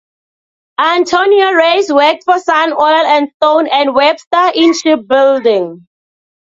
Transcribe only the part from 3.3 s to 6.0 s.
Stone and Webster in shipbuilding.